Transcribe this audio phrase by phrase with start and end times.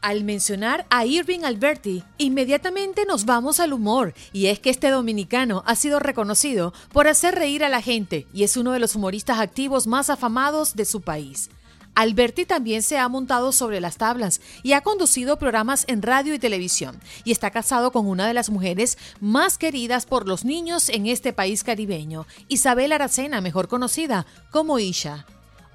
[0.00, 5.64] Al mencionar a Irving Alberti, inmediatamente nos vamos al humor, y es que este dominicano
[5.66, 9.40] ha sido reconocido por hacer reír a la gente y es uno de los humoristas
[9.40, 11.50] activos más afamados de su país.
[11.96, 16.38] Alberti también se ha montado sobre las tablas y ha conducido programas en radio y
[16.38, 21.06] televisión, y está casado con una de las mujeres más queridas por los niños en
[21.06, 25.26] este país caribeño, Isabel Aracena, mejor conocida como Isha.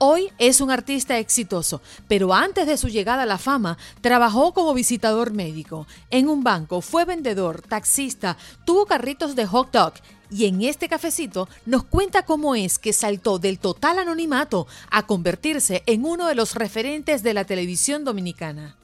[0.05, 4.73] Hoy es un artista exitoso, pero antes de su llegada a la fama, trabajó como
[4.73, 5.87] visitador médico.
[6.09, 9.93] En un banco fue vendedor, taxista, tuvo carritos de hot dog
[10.29, 15.83] y en este cafecito nos cuenta cómo es que saltó del total anonimato a convertirse
[15.85, 18.75] en uno de los referentes de la televisión dominicana.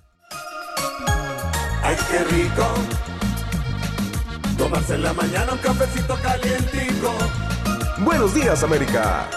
[1.84, 2.66] ¡Ay, qué rico!
[4.58, 7.14] Tomarse en la mañana un cafecito calientico.
[8.06, 9.30] Buenos días, América.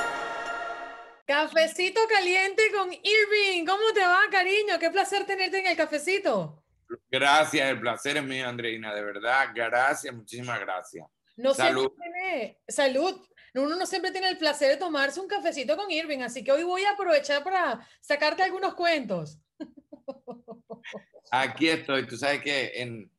[1.52, 3.66] Cafecito caliente con Irving.
[3.66, 4.78] ¿Cómo te va, cariño?
[4.78, 6.64] Qué placer tenerte en el cafecito.
[7.10, 9.50] Gracias, el placer es mío, Andreina, de verdad.
[9.54, 11.06] Gracias, muchísimas gracias.
[11.36, 11.92] No salud.
[12.00, 13.20] Tiene, salud.
[13.54, 16.62] Uno no siempre tiene el placer de tomarse un cafecito con Irving, así que hoy
[16.62, 19.38] voy a aprovechar para sacarte algunos cuentos.
[21.30, 22.06] Aquí estoy.
[22.06, 23.10] Tú sabes que en,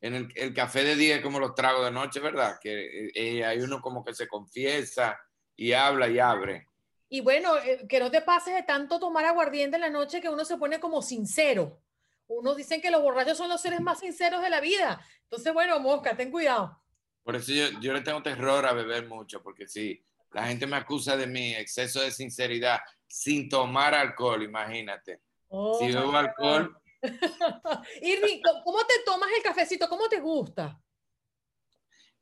[0.00, 2.58] en el, café de día es como los tragos de noche, ¿verdad?
[2.58, 5.20] Que eh, eh, hay uno como que se confiesa
[5.56, 6.71] y habla y abre.
[7.12, 10.30] Y bueno, eh, que no te pases de tanto tomar aguardiente en la noche que
[10.30, 11.78] uno se pone como sincero.
[12.26, 14.98] Uno dicen que los borrachos son los seres más sinceros de la vida.
[15.24, 16.82] Entonces, bueno, mosca, ten cuidado.
[17.22, 20.76] Por eso yo, yo le tengo terror a beber mucho, porque si la gente me
[20.76, 25.20] acusa de mi exceso de sinceridad sin tomar alcohol, imagínate.
[25.48, 26.74] Oh, si bebo alcohol.
[28.00, 29.86] Irving, ¿cómo te tomas el cafecito?
[29.86, 30.80] ¿Cómo te gusta?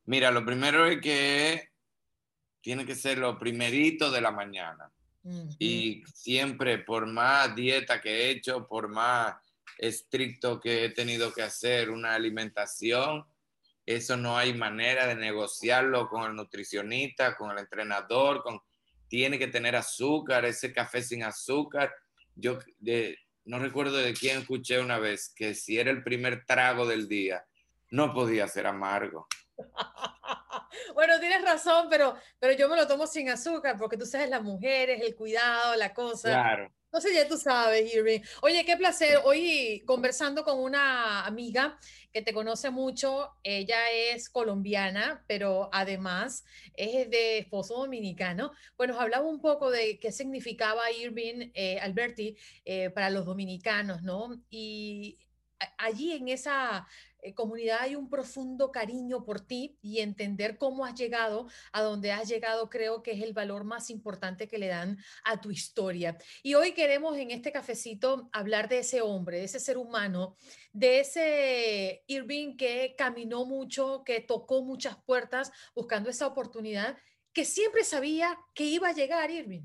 [0.07, 1.70] Mira, lo primero es que
[2.61, 4.91] tiene que ser lo primerito de la mañana.
[5.59, 9.37] Y siempre, por más dieta que he hecho, por más
[9.77, 13.27] estricto que he tenido que hacer una alimentación,
[13.85, 18.61] eso no hay manera de negociarlo con el nutricionista, con el entrenador, con
[19.09, 21.93] tiene que tener azúcar, ese café sin azúcar.
[22.37, 26.87] Yo de, no recuerdo de quién escuché una vez que si era el primer trago
[26.87, 27.45] del día,
[27.91, 29.27] no podía ser amargo.
[30.95, 34.43] bueno, tienes razón, pero, pero yo me lo tomo sin azúcar porque tú sabes las
[34.43, 36.31] mujeres, el cuidado, la cosa.
[36.31, 36.73] Claro.
[36.99, 38.21] Sé, ya tú sabes, Irving.
[38.43, 39.21] Oye, qué placer.
[39.25, 41.79] Hoy conversando con una amiga
[42.13, 43.31] que te conoce mucho.
[43.45, 46.45] Ella es colombiana, pero además
[46.75, 48.51] es de esposo dominicano.
[48.77, 54.03] Bueno, nos hablaba un poco de qué significaba Irving eh, Alberti eh, para los dominicanos,
[54.03, 54.43] ¿no?
[54.51, 55.17] Y
[55.79, 56.87] allí en esa
[57.23, 62.13] eh, comunidad hay un profundo cariño por ti y entender cómo has llegado a donde
[62.13, 66.17] has llegado creo que es el valor más importante que le dan a tu historia.
[66.43, 70.37] Y hoy queremos en este cafecito hablar de ese hombre, de ese ser humano,
[70.73, 76.97] de ese Irving que caminó mucho, que tocó muchas puertas buscando esa oportunidad,
[77.33, 79.63] que siempre sabía que iba a llegar Irving.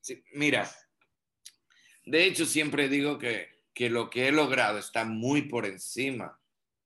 [0.00, 0.70] Sí, mira,
[2.04, 6.38] de hecho siempre digo que, que lo que he logrado está muy por encima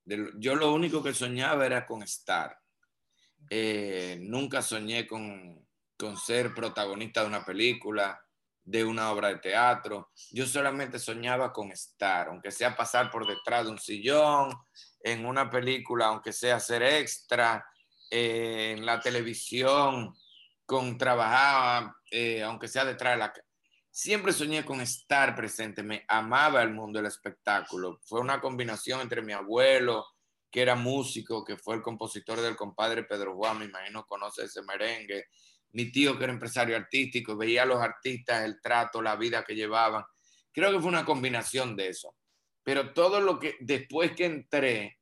[0.04, 2.58] yo lo único que soñaba era con estar.
[3.50, 5.66] Eh, nunca soñé con,
[5.98, 8.20] con ser protagonista de una película,
[8.64, 10.10] de una obra de teatro.
[10.30, 14.52] Yo solamente soñaba con estar, aunque sea pasar por detrás de un sillón,
[15.00, 17.64] en una película, aunque sea ser extra,
[18.10, 20.14] eh, en la televisión,
[20.64, 23.32] con trabajar, eh, aunque sea detrás de la
[23.92, 28.00] siempre soñé con estar presente, me amaba el mundo del espectáculo.
[28.04, 30.06] Fue una combinación entre mi abuelo,
[30.50, 34.62] que era músico, que fue el compositor del compadre Pedro Juan, me imagino conoce ese
[34.62, 35.26] merengue,
[35.72, 39.54] mi tío que era empresario artístico, veía a los artistas, el trato, la vida que
[39.54, 40.04] llevaban.
[40.52, 42.14] Creo que fue una combinación de eso.
[42.62, 44.98] Pero todo lo que, después que entré,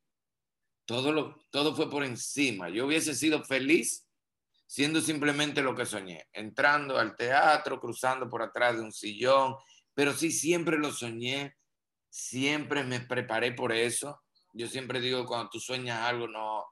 [0.84, 2.68] todo, lo, todo fue por encima.
[2.68, 4.08] Yo hubiese sido feliz
[4.70, 9.56] siendo simplemente lo que soñé, entrando al teatro, cruzando por atrás de un sillón,
[9.94, 11.56] pero sí siempre lo soñé,
[12.08, 14.22] siempre me preparé por eso.
[14.52, 16.64] Yo siempre digo, cuando tú sueñas algo, no,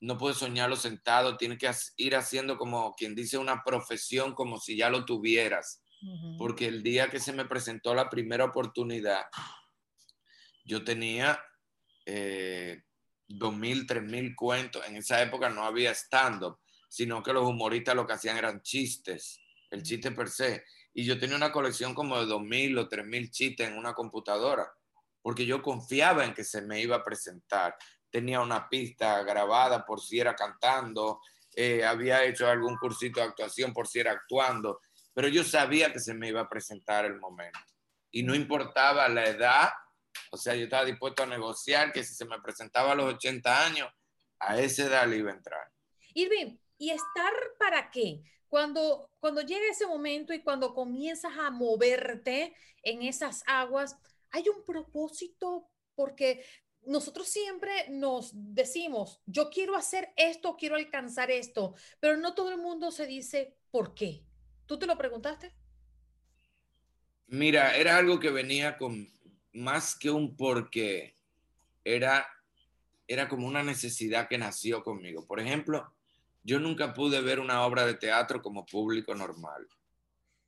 [0.00, 4.76] no puedes soñarlo sentado, tienes que ir haciendo como quien dice una profesión, como si
[4.76, 5.80] ya lo tuvieras.
[6.38, 9.26] porque el día que se me presentó la primera oportunidad,
[10.64, 11.40] yo tenía
[12.04, 12.82] eh,
[13.28, 14.84] 2.000, 3.000 cuentos.
[14.88, 16.58] En esa época no había stand-up,
[16.92, 19.40] sino que los humoristas lo que hacían eran chistes,
[19.70, 20.62] el chiste per se.
[20.92, 24.70] Y yo tenía una colección como de 2.000 o 3.000 chistes en una computadora,
[25.22, 27.74] porque yo confiaba en que se me iba a presentar.
[28.10, 31.22] Tenía una pista grabada por si era cantando,
[31.56, 34.78] eh, había hecho algún cursito de actuación por si era actuando,
[35.14, 37.58] pero yo sabía que se me iba a presentar el momento.
[38.10, 39.70] Y no importaba la edad,
[40.30, 43.66] o sea, yo estaba dispuesto a negociar que si se me presentaba a los 80
[43.66, 43.88] años,
[44.38, 45.66] a esa edad le iba a entrar.
[46.12, 48.24] Irving, ¿y estar para qué?
[48.48, 53.96] Cuando, cuando llega ese momento y cuando comienzas a moverte en esas aguas,
[54.32, 55.70] ¿hay un propósito?
[55.94, 56.44] Porque
[56.84, 62.58] nosotros siempre nos decimos, yo quiero hacer esto, quiero alcanzar esto, pero no todo el
[62.58, 64.24] mundo se dice por qué.
[64.66, 65.54] ¿Tú te lo preguntaste?
[67.28, 69.08] Mira, era algo que venía con
[69.52, 71.14] más que un porqué,
[71.84, 72.26] era,
[73.06, 75.24] era como una necesidad que nació conmigo.
[75.28, 75.94] Por ejemplo,
[76.42, 79.66] yo nunca pude ver una obra de teatro como público normal.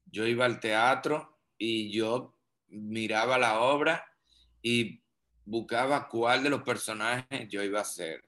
[0.07, 2.37] Yo iba al teatro y yo
[2.69, 4.05] miraba la obra
[4.61, 5.03] y
[5.45, 8.25] buscaba cuál de los personajes yo iba a ser.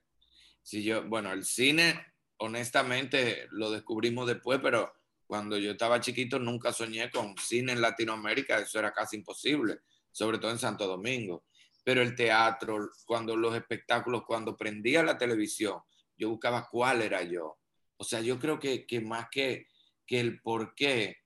[0.62, 2.06] Si yo, bueno, el cine,
[2.38, 4.92] honestamente, lo descubrimos después, pero
[5.26, 9.80] cuando yo estaba chiquito nunca soñé con cine en Latinoamérica, eso era casi imposible,
[10.12, 11.44] sobre todo en Santo Domingo.
[11.82, 15.80] Pero el teatro, cuando los espectáculos, cuando prendía la televisión,
[16.16, 17.58] yo buscaba cuál era yo.
[17.96, 19.66] O sea, yo creo que, que más que,
[20.06, 21.16] que el por qué,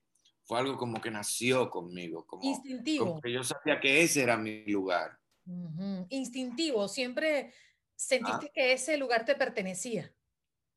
[0.43, 3.05] fue algo como que nació conmigo, como, Instintivo.
[3.05, 5.17] como que yo sabía que ese era mi lugar.
[5.45, 7.53] Ujú, Instintivo, siempre
[7.95, 8.51] sentiste Ah.
[8.53, 10.13] que ese lugar te pertenecía.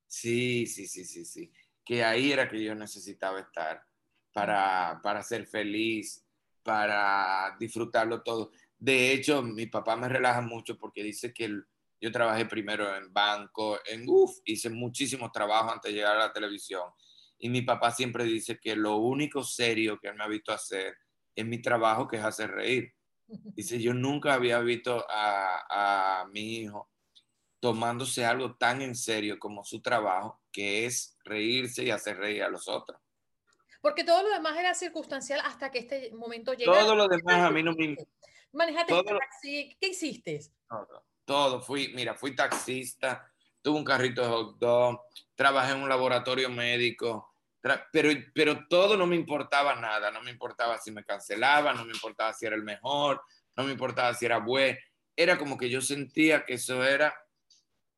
[0.07, 1.53] Sí, sí, sí, sí, sí.
[1.85, 3.83] Que ahí era que yo necesitaba estar
[4.33, 6.25] para, para ser feliz,
[6.63, 8.51] para disfrutarlo todo.
[8.79, 11.65] De hecho, mi papá me relaja mucho porque dice que el-
[12.01, 16.33] yo trabajé primero en banco, en UF, hice muchísimos trabajos antes de llegar a la
[16.33, 16.91] televisión.
[17.39, 20.97] Y mi papá siempre dice que lo único serio que él me ha visto hacer
[21.35, 22.93] es mi trabajo, que es hacer reír.
[23.57, 26.91] Dice, yo nunca había visto a, a mi hijo
[27.65, 32.51] tomándose algo tan en serio como su trabajo, que es reírse y hacer reír a
[32.51, 33.01] los otros.
[33.81, 36.81] Porque todo lo demás era circunstancial hasta que este momento llegara.
[36.81, 37.97] Todo lo demás a mí no me...
[38.53, 40.41] Manejaste todo taxi, ¿qué hiciste?
[40.69, 41.61] Todo, todo.
[41.61, 43.31] Fui, mira, fui taxista,
[43.63, 45.01] tuve un carrito de hot dog,
[45.35, 47.35] trabajé en un laboratorio médico,
[47.91, 51.93] pero, pero todo no me importaba nada, no me importaba si me cancelaban, no me
[51.93, 53.23] importaba si era el mejor,
[53.57, 54.79] no me importaba si era bueno,
[55.17, 57.15] era como que yo sentía que eso era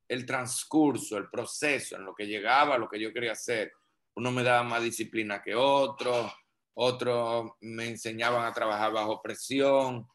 [0.08, 3.72] el transcurso, el proceso, en lo que llegaba, lo que yo quería hacer.
[4.14, 6.32] Uno me daba más disciplina que otro,
[6.74, 10.06] otros me enseñaban a trabajar bajo presión,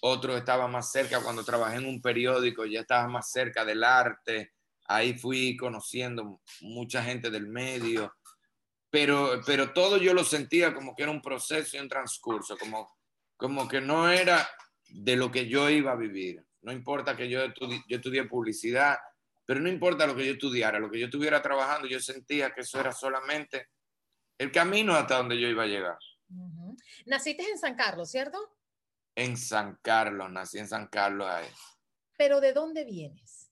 [0.00, 4.52] otro estaba más cerca cuando trabajé en un periódico, ya estaba más cerca del arte,
[4.86, 8.14] ahí fui conociendo mucha gente del medio,
[8.90, 12.96] pero, pero todo yo lo sentía como que era un proceso y un transcurso, como,
[13.36, 14.48] como que no era
[14.88, 16.42] de lo que yo iba a vivir.
[16.62, 18.96] No importa que yo, estudi- yo estudié publicidad,
[19.44, 22.62] pero no importa lo que yo estudiara, lo que yo estuviera trabajando, yo sentía que
[22.62, 23.68] eso era solamente
[24.38, 25.98] el camino hasta donde yo iba a llegar.
[26.30, 26.76] Ujú.
[27.06, 28.57] Naciste en San Carlos, ¿cierto?
[29.18, 31.48] En San Carlos, nací en San Carlos ahí.
[32.16, 33.50] Pero ¿de dónde vienes?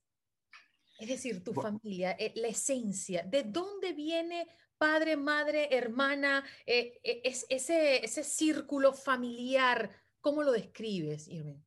[0.97, 4.47] Es decir, tu familia, eh, la esencia, ¿de dónde viene
[4.79, 9.91] padre, madre, hermana, eh, eh, es, ese, ese círculo familiar?
[10.21, 11.59] ¿Cómo lo describes, Irving?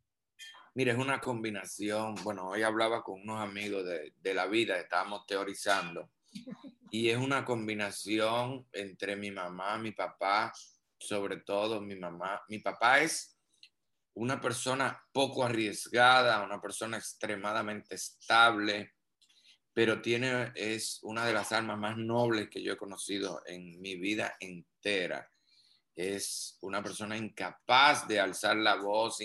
[0.75, 2.15] Mira, es una combinación.
[2.23, 6.09] Bueno, hoy hablaba con unos amigos de, de la vida, estábamos teorizando.
[6.91, 10.51] Y es una combinación entre mi mamá, mi papá,
[10.97, 12.41] sobre todo mi mamá.
[12.47, 13.38] Mi papá es
[14.15, 18.93] una persona poco arriesgada, una persona extremadamente estable,
[19.73, 23.95] pero tiene, es una de las almas más nobles que yo he conocido en mi
[23.95, 25.29] vida entera.
[25.95, 29.19] Es una persona incapaz de alzar la voz.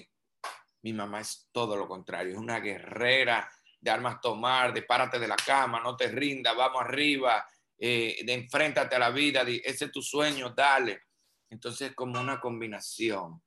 [0.82, 3.50] Mi mamá es todo lo contrario, es una guerrera
[3.80, 7.46] de armas tomar, de párate de la cama, no te rindas, vamos arriba,
[7.78, 11.02] eh, de enfréntate a la vida, di, ese es tu sueño, dale.
[11.50, 13.42] Entonces, como una combinación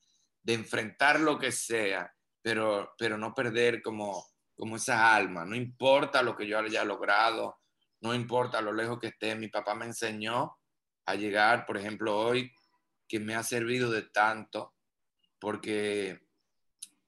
[0.47, 2.09] de enfrentar lo que sea,
[2.41, 4.25] pero, pero no perder como,
[4.55, 5.43] como esa alma.
[5.43, 7.57] No importa lo que yo haya logrado,
[7.99, 9.35] no importa lo lejos que esté.
[9.35, 10.57] Mi papá me enseñó
[11.05, 12.49] a llegar, por ejemplo, hoy,
[13.09, 14.73] que me ha servido de tanto,
[15.37, 16.21] porque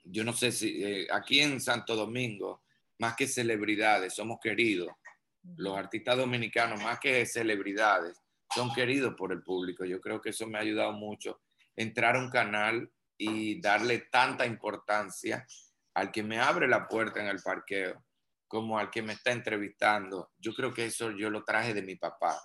[0.03, 2.63] yo no sé si eh, aquí en Santo Domingo,
[2.97, 4.89] más que celebridades, somos queridos.
[5.55, 8.17] Los artistas dominicanos, más que celebridades,
[8.53, 9.85] son queridos por el público.
[9.85, 11.39] Yo creo que eso me ha ayudado mucho.
[11.77, 15.45] Entrar a un canal y darle tanta importancia
[15.93, 18.03] al que me abre la puerta en el parqueo
[18.47, 20.31] como al que me está entrevistando.
[20.39, 22.41] Yo creo que eso yo lo traje de mi papá.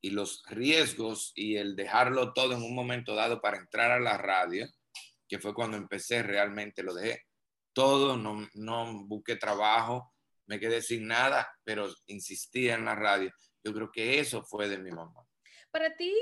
[0.00, 4.16] Y los riesgos y el dejarlo todo en un momento dado para entrar a la
[4.16, 4.66] radio,
[5.28, 7.22] que fue cuando empecé realmente, lo dejé
[7.72, 10.14] todo, no, no busqué trabajo,
[10.46, 13.30] me quedé sin nada, pero insistí en la radio.
[13.64, 15.26] Yo creo que eso fue de mi mamá.
[15.70, 16.14] Para ti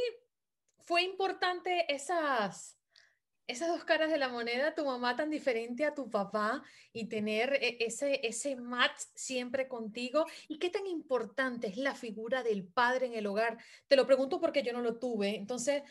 [0.85, 2.80] fue importante esas
[3.51, 7.55] esas dos caras de la moneda, tu mamá tan diferente a tu papá y tener
[7.55, 10.27] e, ese, ese match siempre contigo.
[10.49, 13.59] ¿Y qué tan importante es la figura del padre en el hogar?
[13.89, 15.83] Te lo pregunto porque yo no lo tuve, entonces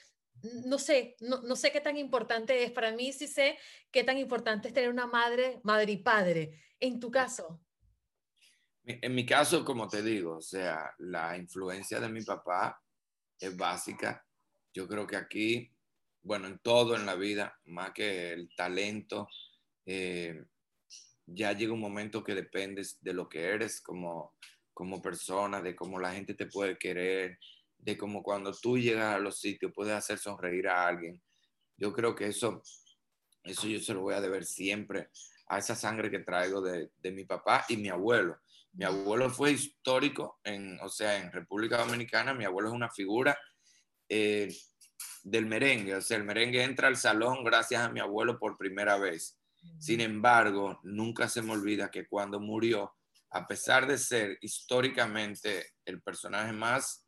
[0.66, 2.72] no sé, no, no sé qué tan importante es.
[2.72, 3.58] Para mí sí sé
[3.92, 6.62] qué tan importante es tener una madre, madre y padre.
[6.80, 7.62] En tu caso.
[8.86, 12.82] En mi caso, como te digo, o sea, la influencia de mi papá
[13.38, 14.26] es básica.
[14.74, 15.72] Yo creo que aquí
[16.22, 19.28] bueno, en todo en la vida, más que el talento,
[19.86, 20.44] eh,
[21.26, 24.36] ya llega un momento que dependes de lo que eres como,
[24.74, 27.40] como persona, de cómo la gente te puede querer,
[27.78, 31.22] de cómo cuando tú llegas a los sitios puedes hacer sonreír a alguien.
[31.78, 32.62] Yo creo que eso,
[33.44, 35.10] eso yo se lo voy a deber siempre
[35.48, 38.38] a esa sangre que traigo de, de mi papá y mi abuelo.
[38.74, 43.38] Mi abuelo fue histórico, en, o sea, en República Dominicana, mi abuelo es una figura.
[44.08, 44.48] Eh,
[45.24, 45.96] del merengue.
[45.96, 49.40] O sea, el merengue entra al salón gracias a mi abuelo por primera vez.
[49.78, 52.96] Sin embargo, nunca se me olvida que cuando murió,
[53.32, 57.06] a pesar de ser históricamente el personaje más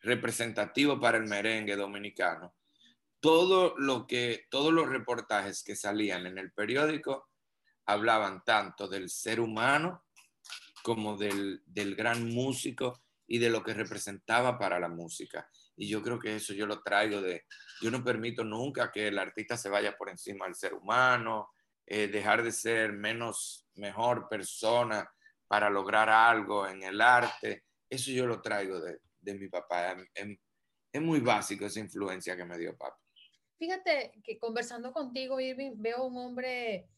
[0.00, 2.54] representativo para el merengue dominicano,
[3.20, 7.28] todo lo que, todos los reportajes que salían en el periódico
[7.86, 10.04] hablaban tanto del ser humano
[10.82, 15.48] como del, del gran músico y de lo que representaba para la música.
[15.76, 17.44] Y yo creo que eso yo lo traigo de,
[17.80, 21.50] yo no permito nunca que el artista se vaya por encima del ser humano,
[21.86, 25.10] eh, dejar de ser menos, mejor persona
[25.48, 27.64] para lograr algo en el arte.
[27.88, 29.96] Eso yo lo traigo de, de mi papá.
[30.14, 32.98] Es, muy básico esa influencia que me dio papá.
[33.58, 36.88] Fíjate que conversando contigo, Irving, veo un hombre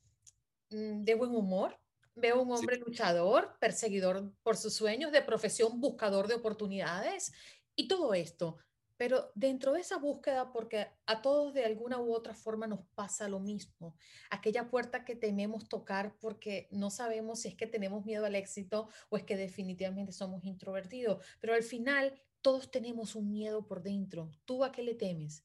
[0.70, 1.78] mm, de buen humor,
[2.16, 7.32] veo un hombre luchador, perseguidor por sus sueños, de profesión buscador de oportunidades
[7.76, 8.58] y todo esto.
[8.96, 13.28] Pero dentro de esa búsqueda, porque a todos de alguna u otra forma nos pasa
[13.28, 13.96] lo mismo,
[14.30, 18.88] aquella puerta que tememos tocar porque no sabemos si es que tenemos miedo al éxito
[19.08, 24.30] o es que definitivamente somos introvertidos, pero al final todos tenemos un miedo por dentro.
[24.44, 25.44] ¿Tú a qué le temes?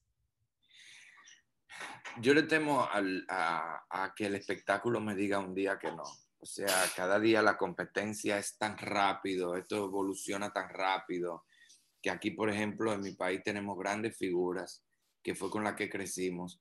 [2.20, 6.04] Yo le temo a, a que el espectáculo me diga un día que no.
[6.38, 11.44] O sea, cada día la competencia es tan rápido, esto evoluciona tan rápido
[12.02, 14.84] que aquí, por ejemplo, en mi país tenemos grandes figuras,
[15.22, 16.60] que fue con la que crecimos,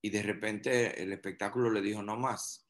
[0.00, 2.66] y de repente el espectáculo le dijo no más,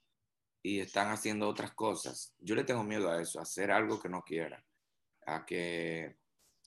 [0.62, 2.35] y están haciendo otras cosas.
[2.38, 4.64] Yo le tengo miedo a eso, hacer algo que no quiera,
[5.26, 6.16] a que,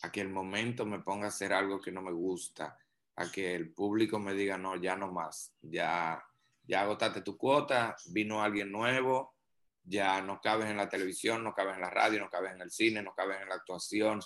[0.01, 2.77] a que el momento me ponga a hacer algo que no me gusta,
[3.15, 6.21] a que el público me diga no, ya no más, ya,
[6.63, 9.35] ya agotaste tu cuota, vino alguien nuevo,
[9.83, 12.71] ya no cabes en la televisión, no cabes en la radio, no cabes en el
[12.71, 14.19] cine, no cabes en la actuación,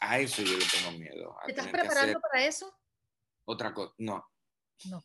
[0.00, 1.36] a eso yo le tengo miedo.
[1.44, 2.74] ¿Te estás preparando para eso?
[3.44, 4.26] Otra cosa, no.
[4.86, 5.04] No.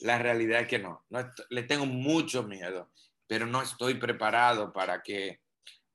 [0.00, 1.04] La realidad es que no.
[1.08, 2.92] no le tengo mucho miedo,
[3.26, 5.40] pero no estoy preparado para que,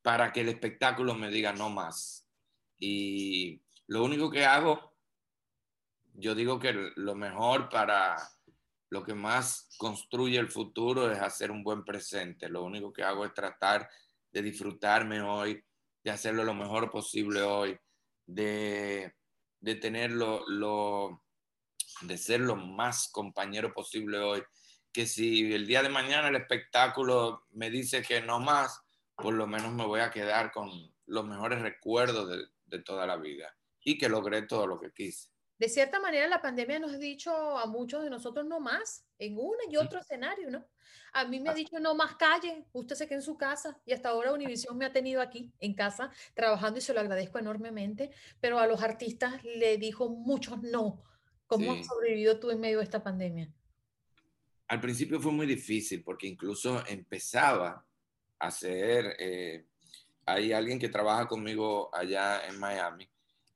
[0.01, 2.27] para que el espectáculo me diga no más.
[2.79, 4.95] Y lo único que hago,
[6.13, 8.17] yo digo que lo mejor para
[8.89, 12.49] lo que más construye el futuro es hacer un buen presente.
[12.49, 13.87] Lo único que hago es tratar
[14.31, 15.63] de disfrutarme hoy,
[16.03, 17.79] de hacerlo lo mejor posible hoy,
[18.29, 19.13] de,
[19.59, 21.21] de tener lo,
[22.01, 24.43] de ser lo más compañero posible hoy,
[24.91, 28.81] que si el día de mañana el espectáculo me dice que no más,
[29.15, 30.69] por lo menos me voy a quedar con
[31.05, 33.55] los mejores recuerdos de, de toda la vida.
[33.81, 37.31] Y que logré todo lo que quise de cierta manera la pandemia nos ha dicho
[37.57, 40.65] a muchos de nosotros no más en uno y otro escenario, ¿no?
[41.11, 43.91] A mí me ha dicho no más calle, usted se queda en su casa y
[43.91, 48.11] hasta ahora Univision me ha tenido aquí en casa trabajando y se lo agradezco enormemente,
[48.39, 51.03] pero a los artistas le dijo muchos no.
[51.45, 53.51] ¿Cómo has sobrevivido tú en medio de esta pandemia?
[54.67, 57.83] Al principio fue muy difícil porque incluso empezaba
[58.37, 59.65] a ser, eh,
[60.25, 63.09] hay alguien que trabaja conmigo allá en Miami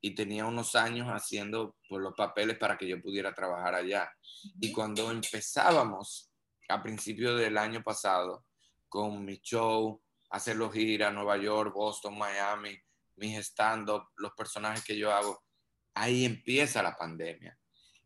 [0.04, 4.12] y tenía unos años haciendo pues, los papeles para que yo pudiera trabajar allá.
[4.60, 6.30] Y cuando empezábamos
[6.68, 8.44] a principios del año pasado
[8.86, 12.78] con mi show, hacerlo gira, Nueva York, Boston, Miami,
[13.16, 15.42] mis stand-up, los personajes que yo hago,
[15.94, 17.58] ahí empieza la pandemia.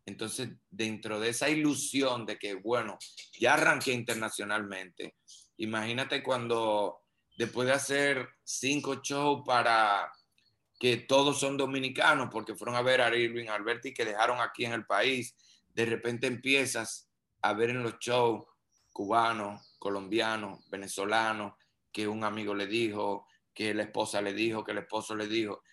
[0.05, 2.97] Entonces, dentro de esa ilusión de que, bueno,
[3.41, 5.17] ya arranqué internacionalmente,
[5.57, 7.01] imagínate cuando
[7.37, 10.09] después de hacer cinco shows para
[10.79, 14.71] que todos son dominicanos, porque fueron a ver a Irving Alberti que dejaron aquí en
[14.71, 15.35] el país,
[15.73, 17.09] de repente empiezas
[17.41, 18.45] a ver en los shows
[18.91, 21.53] cubanos, colombianos, venezolanos,
[21.91, 25.63] que un amigo le dijo, que la esposa le dijo, que el esposo le dijo.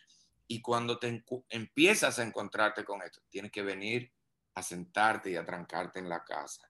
[0.48, 4.12] Y cuando te empiezas a encontrarte con esto, tienes que venir
[4.54, 6.68] a sentarte y a trancarte en la casa.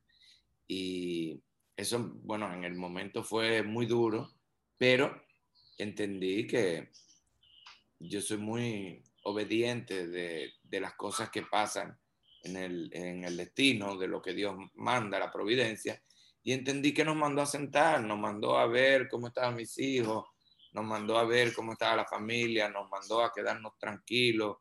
[0.67, 1.43] Y
[1.77, 4.35] eso, bueno, en el momento fue muy duro,
[4.77, 5.23] pero
[5.79, 6.91] entendí que
[7.99, 11.99] yo soy muy obediente de, de las cosas que pasan
[12.43, 16.01] en el, en el, destino, de lo que Dios manda, la providencia,
[16.43, 20.25] y entendí que nos mandó a sentar, nos mandó a ver cómo estaban mis hijos,
[20.73, 24.59] nos mandó a ver cómo estaba la familia, nos mandó a quedarnos tranquilos,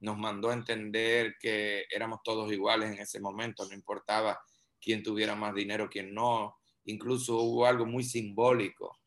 [0.00, 4.38] nos mandó a entender que éramos todos iguales en ese momento, no importaba
[4.80, 6.58] quién tuviera más dinero, quién no.
[6.84, 8.98] Incluso hubo algo muy simbólico.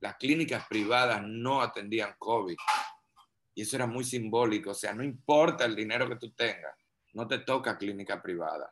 [0.00, 2.56] Las clínicas privadas no atendían COVID.
[3.56, 4.70] Y eso era muy simbólico.
[4.70, 6.76] O sea, no importa el dinero que tú tengas,
[7.14, 8.70] no te toca clínica privada.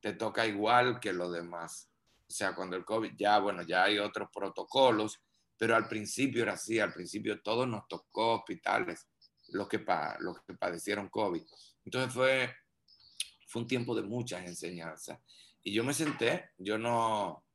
[0.00, 1.88] Te toca igual que los demás.
[2.28, 5.18] O sea, cuando el COVID, ya, bueno, ya hay otros protocolos,
[5.56, 6.78] pero al principio era así.
[6.78, 9.08] Al principio todos nos tocó hospitales
[9.48, 9.82] los que,
[10.18, 11.42] los que padecieron COVID.
[11.86, 12.54] Entonces fue,
[13.46, 15.18] fue un tiempo de muchas enseñanzas.
[15.62, 17.46] Y yo me senté, yo no,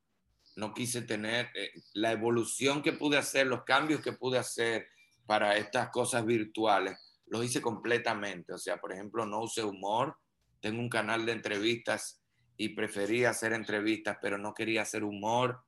[0.56, 4.88] no quise tener eh, la evolución que pude hacer, los cambios que pude hacer
[5.28, 8.54] para estas cosas virtuales, los hice completamente.
[8.54, 10.18] O sea, por ejemplo, no usé humor,
[10.60, 12.24] tengo un canal de entrevistas
[12.58, 15.62] y prefería hacer entrevistas, pero no quería hacer humor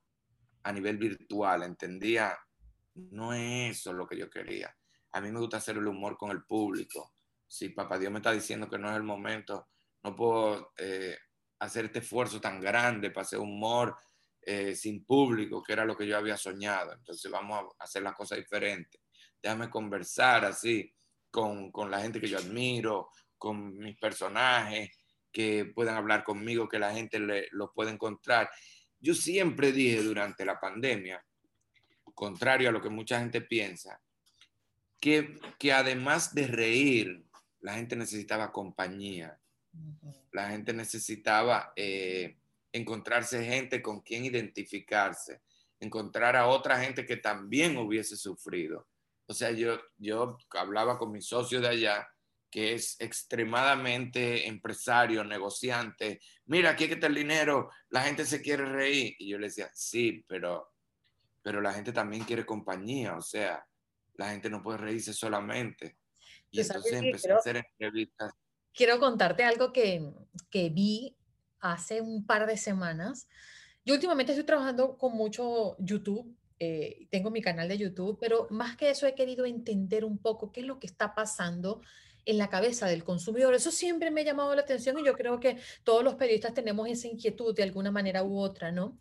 [0.63, 2.35] a nivel virtual, entendía,
[2.95, 4.75] no es eso lo que yo quería
[5.11, 7.13] a mí me gusta hacer el humor con el público.
[7.47, 9.69] Si papá Dios me está diciendo que no es el momento,
[10.03, 11.17] no puedo eh,
[11.59, 13.97] hacer este esfuerzo tan grande para hacer humor
[14.41, 16.93] eh, sin público, que era lo que yo había soñado.
[16.93, 19.01] Entonces vamos a hacer las cosas diferentes.
[19.41, 20.93] Déjame conversar así
[21.31, 24.89] con, con la gente que yo admiro, con mis personajes,
[25.31, 27.19] que puedan hablar conmigo, que la gente
[27.51, 28.49] los pueda encontrar.
[28.99, 31.23] Yo siempre dije durante la pandemia,
[32.13, 34.01] contrario a lo que mucha gente piensa,
[34.99, 37.23] que, que además de reír,
[37.61, 39.39] la gente necesitaba compañía.
[40.31, 42.37] La gente necesitaba eh,
[42.71, 45.41] encontrarse gente con quien identificarse,
[45.79, 48.87] encontrar a otra gente que también hubiese sufrido.
[49.29, 52.07] O sea, yo, yo hablaba con mi socio de allá,
[52.49, 56.19] que es extremadamente empresario, negociante.
[56.47, 59.13] Mira, aquí está el dinero, la gente se quiere reír.
[59.19, 60.73] Y yo le decía, sí, pero,
[61.43, 63.15] pero la gente también quiere compañía.
[63.15, 63.63] O sea,
[64.15, 65.99] la gente no puede reírse solamente.
[66.49, 68.33] Y entonces empecé a hacer entrevistas.
[68.73, 70.11] Quiero contarte algo que,
[70.49, 71.15] que vi
[71.59, 73.29] hace un par de semanas.
[73.85, 78.75] Yo últimamente estoy trabajando con mucho YouTube, eh, tengo mi canal de YouTube, pero más
[78.75, 81.81] que eso he querido entender un poco qué es lo que está pasando
[82.25, 83.53] en la cabeza del consumidor.
[83.53, 86.87] Eso siempre me ha llamado la atención y yo creo que todos los periodistas tenemos
[86.87, 88.97] esa inquietud de alguna manera u otra, ¿no?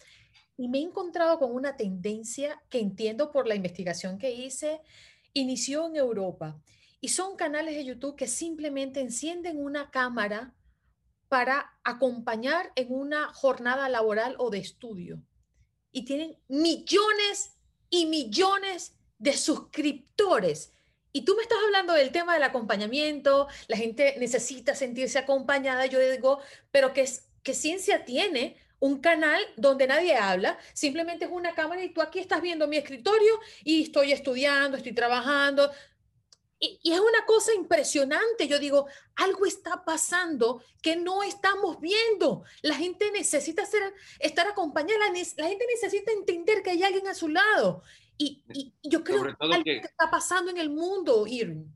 [0.56, 4.80] Y me he encontrado con una tendencia que entiendo por la investigación que hice,
[5.32, 6.60] inició en Europa.
[7.00, 10.54] Y son canales de YouTube que simplemente encienden una cámara
[11.28, 15.22] para acompañar en una jornada laboral o de estudio.
[15.98, 17.50] Y tienen millones
[17.90, 20.72] y millones de suscriptores.
[21.12, 25.86] Y tú me estás hablando del tema del acompañamiento, la gente necesita sentirse acompañada.
[25.86, 26.38] Yo digo,
[26.70, 27.04] pero ¿qué,
[27.42, 32.20] qué ciencia tiene un canal donde nadie habla, simplemente es una cámara y tú aquí
[32.20, 35.68] estás viendo mi escritorio y estoy estudiando, estoy trabajando.
[36.60, 38.48] Y, es una cosa impresionante.
[38.48, 42.44] Yo digo, algo está pasando que no estamos viendo.
[42.62, 47.28] La gente necesita ser, estar acompañada, la, gente necesita entender que hay alguien a su
[47.28, 47.82] lado.
[48.16, 48.44] Y,
[48.82, 51.66] yo creo que algo está pasando en el mundo, Irving.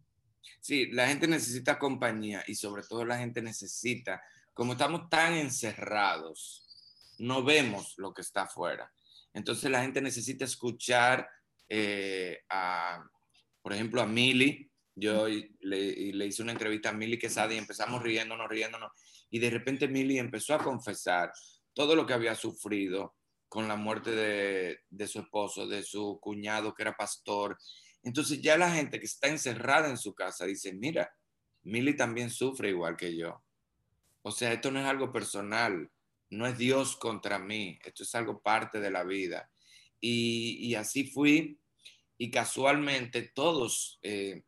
[0.60, 4.22] Sí, la gente necesita compañía y sobre todo la gente necesita,
[4.54, 6.62] como estamos tan encerrados,
[7.18, 8.92] no vemos lo que está afuera.
[9.34, 11.28] Entonces la gente necesita escuchar
[11.68, 13.04] eh, a,
[13.62, 14.70] por ejemplo, a Mili.
[14.94, 18.92] Yo le, hice una entrevista a Mili Quesada y empezamos riéndonos, riéndonos.
[19.30, 21.32] Y de repente Mili empezó a confesar
[21.72, 23.14] todo lo que había sufrido
[23.48, 27.58] con la muerte de, de su esposo, de su cuñado que era pastor.
[28.02, 31.10] Entonces ya la gente que está encerrada en su casa dice, mira,
[31.62, 33.42] Mili también sufre igual que yo.
[34.22, 35.90] O sea, esto no es algo personal
[36.32, 39.50] no es Dios contra mí, esto es algo parte de la vida.
[40.00, 41.60] Y, así fui
[42.18, 44.42] y casualmente todos, eh,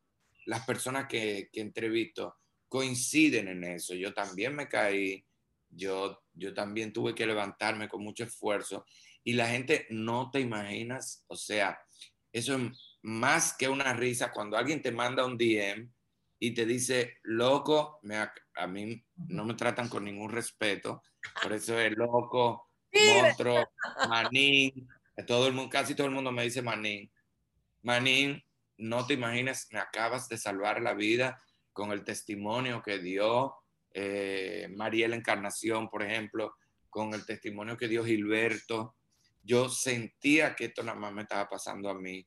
[0.46, 2.36] las personas que, que entrevisto,
[2.68, 3.94] coinciden en eso.
[3.94, 5.24] Yo también me caí,
[5.70, 8.84] yo, yo también tuve que levantarme con mucho esfuerzo
[9.22, 11.80] y la gente no te imaginas, o sea,
[12.32, 15.88] eso es más que una risa cuando alguien te manda un DM
[16.38, 21.02] y te dice, loco, me, a mí no me tratan con ningún respeto,
[21.42, 23.66] por eso es loco, monstruo,
[24.08, 24.88] manín,
[25.26, 27.10] todo el mundo, casi todo el mundo me dice manín.
[27.82, 28.43] Manín,
[28.78, 33.54] no te imaginas, me acabas de salvar la vida con el testimonio que dio
[33.92, 36.54] eh, Mariela Encarnación, por ejemplo,
[36.90, 38.96] con el testimonio que dio Gilberto.
[39.42, 42.26] Yo sentía que esto nada más me estaba pasando a mí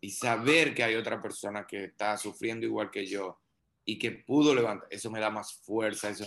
[0.00, 3.40] y saber que hay otra persona que está sufriendo igual que yo
[3.84, 6.26] y que pudo levantar, eso me da más fuerza, eso.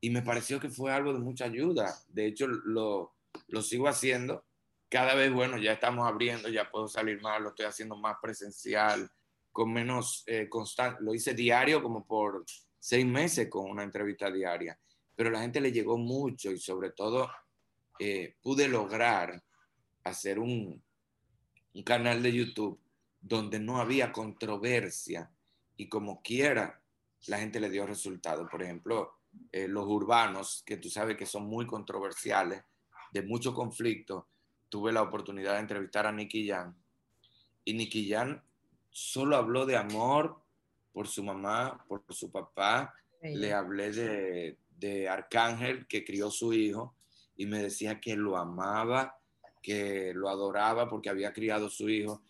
[0.00, 1.94] Y me pareció que fue algo de mucha ayuda.
[2.08, 3.14] De hecho, lo,
[3.48, 4.44] lo sigo haciendo.
[4.92, 9.10] Cada vez, bueno, ya estamos abriendo, ya puedo salir más, lo estoy haciendo más presencial,
[9.50, 11.02] con menos eh, constante.
[11.02, 12.44] Lo hice diario como por
[12.78, 14.78] seis meses con una entrevista diaria.
[15.16, 17.30] Pero la gente le llegó mucho y sobre todo
[17.98, 19.42] eh, pude lograr
[20.04, 20.84] hacer un,
[21.72, 22.78] un canal de YouTube
[23.18, 25.32] donde no había controversia
[25.74, 26.82] y como quiera
[27.28, 28.46] la gente le dio resultado.
[28.46, 29.20] Por ejemplo,
[29.52, 32.62] eh, los urbanos, que tú sabes que son muy controversiales,
[33.10, 34.28] de mucho conflicto,
[34.72, 36.74] tuve la oportunidad de entrevistar a Nicky Jan.
[37.62, 38.42] Y Nicky Jan
[38.88, 40.42] solo habló de amor
[40.94, 42.94] por su mamá, por su papá.
[43.20, 46.96] Le hablé de, de Arcángel, que crió su hijo,
[47.36, 49.20] y me decía que lo amaba,
[49.62, 52.22] que lo adoraba porque había criado su hijo.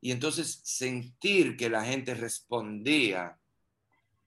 [0.00, 3.36] Y entonces sentir que la gente respondía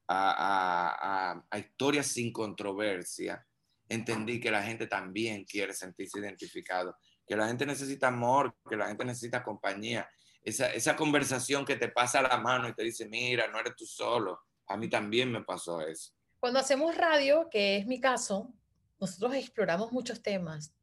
[0.10, 3.48] a, historias sin controversia,
[3.88, 6.98] entendí que la gente también quiere sentirse identificado,
[7.28, 10.10] que la gente necesita amor, que la gente necesita compañía.
[10.42, 13.76] Esa, esa conversación que te pasa a la mano y te dice, mira, no eres
[13.76, 14.40] tú solo.
[14.68, 16.14] A mí también me pasó eso.
[16.40, 18.54] Cuando hacemos radio, que es mi caso,
[19.00, 20.74] nosotros exploramos muchos temas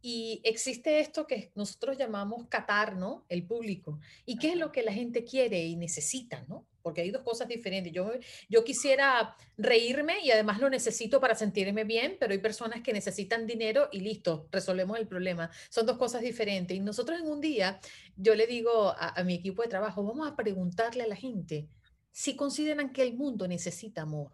[0.00, 3.24] y existe esto que nosotros llamamos catar, ¿no?
[3.28, 4.00] El público.
[4.26, 6.66] ¿Y qué es lo que la gente quiere y necesita, ¿no?
[6.82, 7.92] Porque hay dos cosas diferentes.
[7.92, 8.10] Yo,
[8.48, 13.46] yo quisiera reírme y además lo necesito para sentirme bien, pero hay personas que necesitan
[13.46, 15.50] dinero y listo, resolvemos el problema.
[15.70, 16.76] Son dos cosas diferentes.
[16.76, 17.80] Y nosotros en un día,
[18.16, 21.68] yo le digo a, mi equipo de trabajo, vamos a preguntarle a la gente
[22.10, 24.32] si consideran que el mundo necesita amor.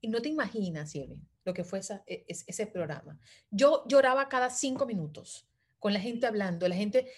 [0.00, 3.18] Y no te imaginas, Sierra, lo que fue e, ese programa.
[3.50, 7.10] Yo lloraba cada cinco minutos con la gente hablando, la gente,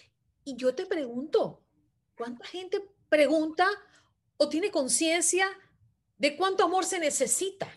[0.45, 1.63] y yo te pregunto,
[2.17, 3.67] ¿cuánta gente pregunta
[4.43, 5.47] o tiene conciencia
[6.17, 7.69] de cuánto amor se necesita?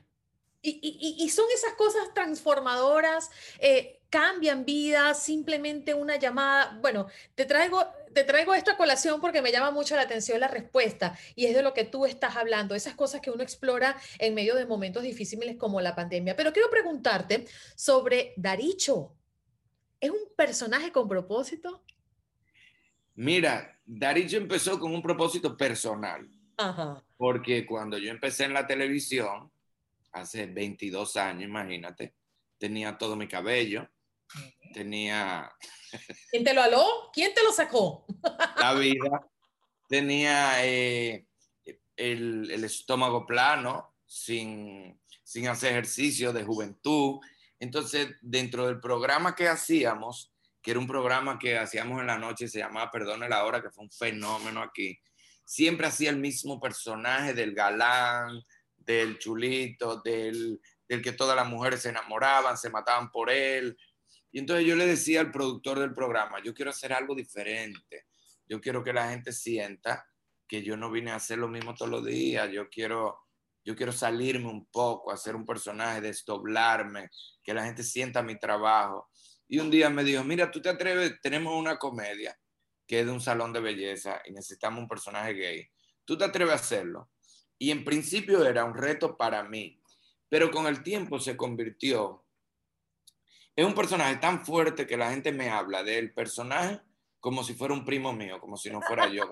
[0.61, 6.79] Y, son esas cosas transformadoras, eh, cambian vidas, simplemente una llamada.
[6.81, 11.19] Bueno, te traigo, te traigo esta colación porque me llama mucho la atención la respuesta
[11.35, 14.55] y es de lo que tú estás hablando, esas cosas que uno explora en medio
[14.55, 16.37] de momentos difíciles como la pandemia.
[16.37, 17.45] Pero quiero preguntarte
[17.75, 19.13] sobre Daricho.
[19.99, 21.83] ¿Es un personaje con propósito?
[23.15, 26.25] Mira, Daricho empezó con un propósito personal.
[27.17, 29.51] Porque cuando yo empecé en la televisión,
[30.11, 32.13] hace 22 años, imagínate,
[32.57, 33.89] tenía todo mi cabello,
[34.73, 35.51] tenía...
[36.31, 36.85] ¿Quién te lo aló?
[37.13, 38.05] ¿Quién te lo sacó?
[38.57, 39.27] La vida.
[39.87, 41.27] Tenía eh,
[41.95, 47.19] el, el, estómago plano, sin, sin hacer ejercicio de juventud.
[47.59, 52.47] Entonces, dentro del programa que hacíamos, que era un programa que hacíamos en la noche,
[52.47, 54.97] se llamaba Perdone la Hora, que fue un fenómeno aquí,
[55.45, 58.41] siempre hacía el mismo personaje del galán,
[58.77, 63.77] del chulito, del, del que todas las mujeres se enamoraban, se mataban por él.
[64.31, 68.07] Y entonces yo le decía al productor del programa, yo quiero hacer algo diferente.
[68.47, 70.05] Yo quiero que la gente sienta
[70.47, 72.49] que yo no vine a hacer lo mismo todos los días.
[72.51, 73.19] Yo quiero,
[73.63, 77.09] yo quiero salirme un poco, hacer un personaje, desdoblarme,
[77.43, 79.09] que la gente sienta mi trabajo.
[79.47, 82.37] Y un día me dijo, mira, tú te atreves, tenemos una comedia
[82.87, 85.67] que es de un salón de belleza y necesitamos un personaje gay.
[86.05, 87.09] ¿Tú te atreves a hacerlo?
[87.57, 89.81] Y en principio era un reto para mí,
[90.29, 92.25] pero con el tiempo se convirtió.
[93.55, 96.81] Es un personaje tan fuerte que la gente me habla del personaje
[97.23, 99.23] como si fuera un primo mío, como si no fuera yo.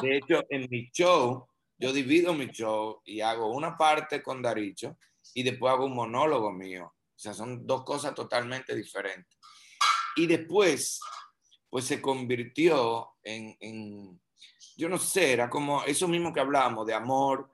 [0.00, 4.96] de hecho, en mi show, yo divido mi show y hago una parte con Daricho
[5.34, 6.86] y después hago un monólogo mío.
[6.86, 9.36] O sea, son dos cosas totalmente diferentes.
[10.16, 11.00] Y después,
[11.76, 14.18] pues se convirtió en, en
[14.78, 17.50] yo no sé, era como eso mismo que hablábamos de amor,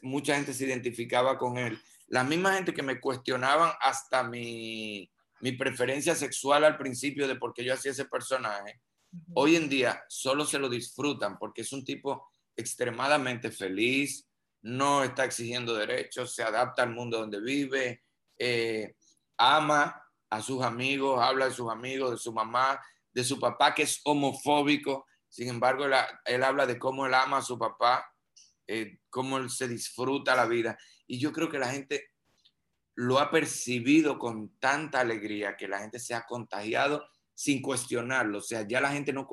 [0.00, 1.78] mucha gente se identificaba con él.
[2.06, 5.12] La misma gente que me cuestionaban hasta mi,
[5.42, 8.80] mi preferencia sexual al principio de por qué yo hacía ese personaje,
[9.34, 14.26] hoy en día solo se lo disfrutan porque es un tipo extremadamente feliz,
[14.62, 18.04] no está exigiendo derechos, se adapta al mundo donde vive,
[18.38, 18.96] eh,
[19.36, 22.80] ama a sus amigos, habla de sus amigos, de su mamá,
[23.16, 25.06] de su papá que es homofóbico.
[25.26, 25.86] Sin embargo,
[26.26, 28.12] él, habla de cómo él ama a su papá,
[28.66, 30.76] eh, cómo él se disfruta la vida.
[31.06, 32.10] Y yo creo que la gente
[32.94, 38.36] lo ha percibido con tanta alegría que la gente se ha contagiado sin cuestionarlo.
[38.36, 39.26] O sea, ya la gente no,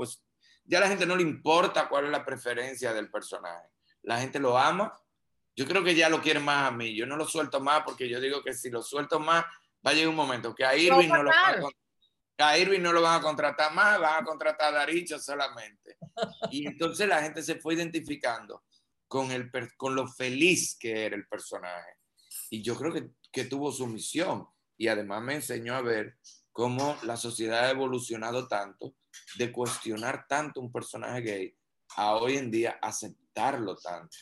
[0.63, 3.67] ya la gente no le importa cuál es la preferencia del personaje.
[4.03, 4.97] La gente lo ama.
[5.57, 6.95] Yo creo que ya lo quiere más a mí.
[6.95, 9.43] Yo no lo suelto más porque yo digo que si lo suelto más,
[9.85, 11.67] va a llegar un momento que a Irving no, lo van a,
[12.37, 15.97] a Irving no lo van a contratar más, van a contratar a Daricho solamente.
[16.51, 18.63] Y entonces la gente se fue identificando
[19.07, 21.97] con, el, con lo feliz que era el personaje.
[22.49, 24.47] Y yo creo que, que tuvo su misión.
[24.77, 26.17] Y además me enseñó a ver
[26.51, 28.95] cómo la sociedad ha evolucionado tanto
[29.37, 31.57] de cuestionar tanto un personaje gay
[31.95, 34.17] a hoy en día aceptarlo tanto.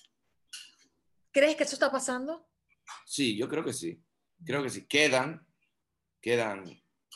[1.32, 2.50] ¿Crees que eso está pasando?
[3.06, 4.04] Sí, yo creo que sí.
[4.46, 4.86] Creo que sí.
[4.86, 5.46] Quedan,
[6.22, 6.66] quedan,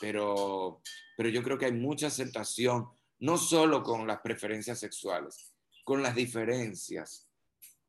[0.00, 0.80] pero,
[1.16, 2.88] pero yo creo que hay mucha aceptación,
[3.20, 5.54] no solo con las preferencias sexuales,
[5.84, 7.28] con las diferencias,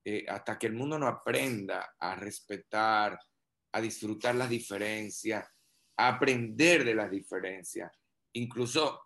[0.06, 3.20] eh, hasta que el mundo no aprenda a respetar,
[3.74, 5.46] a disfrutar las diferencias,
[5.98, 7.92] a aprender de las diferencias.
[8.34, 9.02] Incluso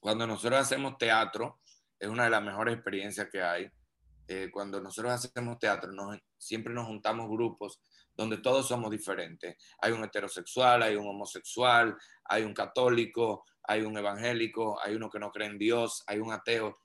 [0.00, 1.60] cuando nosotros hacemos teatro,
[1.98, 3.68] es una de las mejores experiencias que hay.
[4.26, 5.92] Eh, cuando nosotros hacemos teatro,
[6.38, 7.80] siempre nos juntamos grupos
[8.16, 9.56] donde todos somos diferentes.
[9.80, 15.18] Hay un heterosexual, hay un homosexual, hay un católico, hay un evangélico, hay uno que
[15.18, 16.78] no cree en Dios, hay un ateo.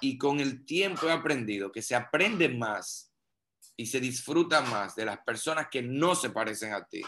[0.00, 3.12] Y con el tiempo he aprendido que se aprende más
[3.76, 7.02] y se disfruta más de las personas que no se parecen a ti,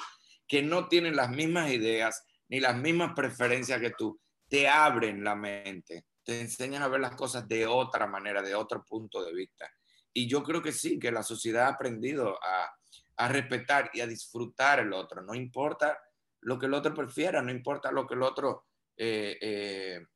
[0.47, 5.35] que no tienen las mismas ideas ni las mismas preferencias que tú, te abren la
[5.35, 9.71] mente, te enseñan a ver las cosas de otra manera, de otro punto de vista.
[10.13, 12.78] Y yo creo que sí, que la sociedad ha aprendido a,
[13.27, 15.23] respetar y a disfrutar el otro.
[15.23, 15.99] No importa
[16.43, 20.07] lo que el otro prefiera, no importa lo que el otro, eh, eh,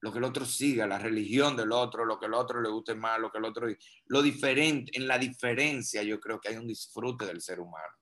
[0.00, 2.96] lo que el otro siga, la religión del otro, lo que el otro le guste
[2.96, 3.68] más, lo que el otro...
[4.06, 7.94] Lo diferente, en la diferencia yo creo que hay un disfrute del ser humano.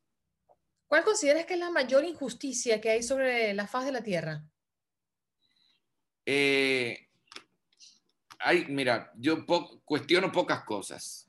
[0.86, 4.44] ¿Cuál consideras que es la mayor injusticia que hay sobre la faz de la Tierra?
[6.24, 7.08] Eh,
[8.38, 9.44] hay, mira, yo
[9.84, 11.26] cuestiono pocas cosas.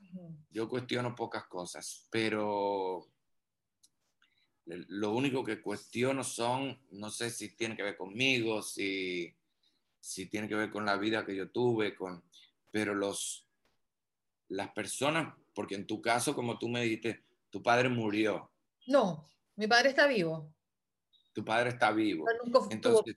[0.50, 3.08] Yo cuestiono pocas cosas, pero
[4.66, 9.34] lo único que cuestiono son, no sé si tiene que ver conmigo, si,
[10.00, 12.24] si tiene que ver con la vida que yo tuve, con,
[12.70, 13.46] pero los,
[14.48, 18.50] las personas, porque en tu caso, como tú me dijiste, tu padre murió.
[18.86, 20.52] No, mi padre está vivo.
[21.32, 22.24] Tu padre está vivo.
[22.70, 23.16] Entonces,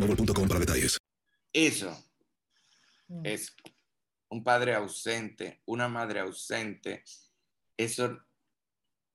[0.00, 0.98] Mobile para detalles.
[1.52, 1.96] Eso
[3.08, 3.26] mm.
[3.26, 3.54] es
[4.30, 7.04] un padre ausente, una madre ausente.
[7.76, 8.18] Eso,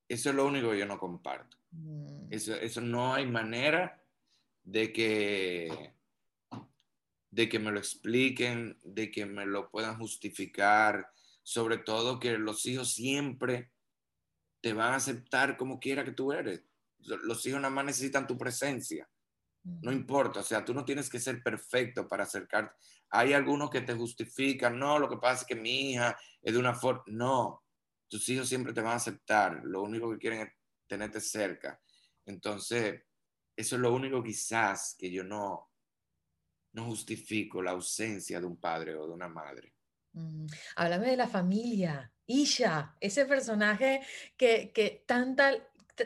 [0.08, 1.56] eso es lo único que yo no comparto.
[1.72, 2.28] Mm.
[2.30, 4.00] Eso, eso no hay manera
[4.62, 5.94] de que,
[7.30, 11.10] de que me lo expliquen, de que me lo puedan justificar,
[11.42, 13.70] sobre todo que los hijos siempre
[14.60, 16.62] te van a aceptar como quiera que tú eres.
[16.98, 19.08] Los hijos nada más necesitan tu presencia.
[19.82, 22.74] No importa, o sea, tú no tienes que ser perfecto para acercarte.
[23.10, 26.58] Hay algunos que te justifican, no, lo que pasa es que mi hija es de
[26.58, 27.64] una forma, no,
[28.08, 30.52] tus hijos siempre te van a aceptar, lo único que quieren es
[30.86, 31.80] tenerte cerca.
[32.24, 33.02] Entonces,
[33.56, 35.70] eso es lo único quizás que yo no,
[36.74, 39.74] no justifico la ausencia de un padre o de una madre.
[40.12, 44.00] Mm, háblame de la familia, Isha, ese personaje
[44.36, 45.52] que, que tanta,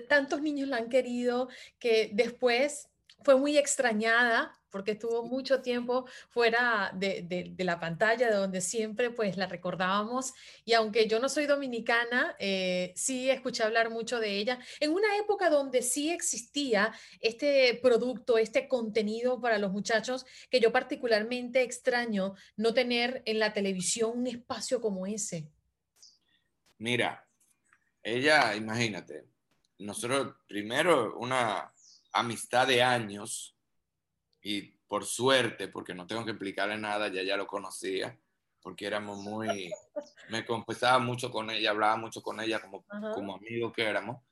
[0.08, 2.89] tantos niños la han querido, que después
[3.22, 9.36] fue muy extrañada porque estuvo mucho tiempo fuera de, la pantalla, de donde siempre pues
[9.36, 10.32] la recordábamos.
[10.64, 14.58] Y aunque yo no soy dominicana, eh, sí escuché hablar mucho de ella.
[14.78, 20.72] En una época donde sí existía este producto, este contenido para los muchachos, que yo
[20.72, 25.48] particularmente extraño no tener en la televisión un espacio como ese.
[26.78, 27.26] Mira,
[28.02, 29.26] ella, imagínate,
[29.78, 31.70] nosotros primero una
[32.12, 33.56] amistad de años
[34.42, 38.18] y por suerte, porque no tengo que explicarle nada, ya ya lo conocía,
[38.60, 39.72] porque éramos muy,
[40.28, 44.22] me confesaba mucho con ella, hablaba mucho con ella como, como amigos que éramos.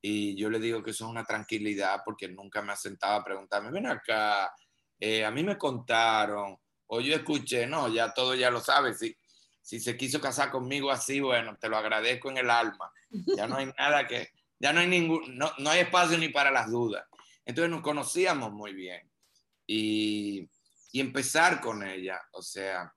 [0.00, 3.24] Y yo le digo que eso es una tranquilidad porque nunca me ha sentado a
[3.24, 4.52] preguntarme, ven acá,
[4.98, 9.16] eh, a mí me contaron, o yo escuché, no, ya todo ya lo sabes, si,
[9.60, 12.90] si se quiso casar conmigo así, bueno, te lo agradezco en el alma,
[13.36, 16.50] ya no hay nada que, ya no hay ningún, no, no hay espacio ni para
[16.50, 17.04] las dudas.
[17.48, 19.10] Entonces nos conocíamos muy bien
[19.66, 20.46] y,
[20.92, 22.94] y empezar con ella, o sea,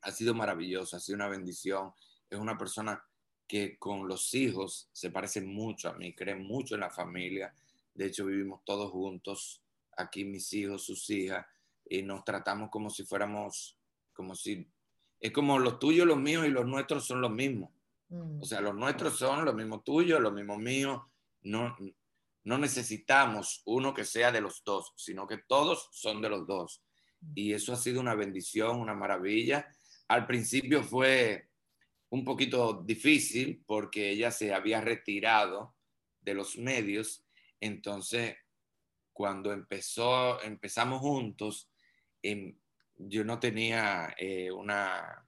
[0.00, 1.92] ha sido maravilloso, ha sido una bendición,
[2.30, 3.04] es una persona
[3.46, 7.54] que con los hijos se parece mucho a mí, cree mucho en la familia.
[7.92, 9.62] De hecho, vivimos todos juntos,
[9.94, 11.44] aquí mis hijos, sus hijas,
[11.86, 13.76] y nos tratamos como si fuéramos,
[14.14, 14.66] como si,
[15.20, 17.70] es como los tuyos, los míos y los nuestros son los mismos.
[18.08, 18.40] Mm.
[18.40, 21.02] O sea, los nuestros son los mismos tuyos, los mismos míos.
[21.42, 21.76] No,
[22.44, 26.82] no necesitamos uno que sea de los dos, sino que todos son de los dos.
[27.34, 29.68] Y eso ha sido una bendición, una maravilla.
[30.08, 31.50] Al principio fue
[32.10, 35.76] un poquito difícil porque ella se había retirado
[36.20, 37.24] de los medios.
[37.60, 38.36] Entonces,
[39.12, 41.70] cuando empezó, empezamos juntos,
[42.22, 42.58] em,
[42.96, 45.26] yo no tenía eh, una,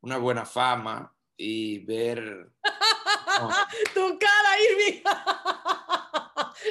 [0.00, 2.52] una buena fama y ver...
[3.94, 5.02] tu cara, Irving.